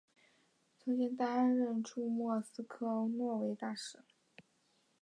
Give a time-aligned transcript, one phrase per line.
[0.79, 3.99] 曾经担任驻莫斯科挪威大使。